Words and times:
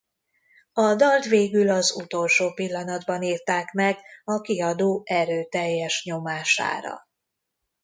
A 0.73 0.95
dalt 0.95 1.25
végül 1.25 1.69
az 1.69 1.91
utolsó 1.95 2.53
pillanatban 2.53 3.21
írták 3.21 3.71
meg 3.73 3.97
a 4.23 4.41
kiadó 4.41 5.01
erőteljes 5.05 6.03
nyomására. 6.05 7.07